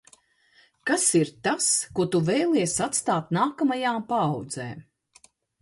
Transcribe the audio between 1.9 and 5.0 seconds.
ko tu vēlies atstāt nākamajām paaudzēm?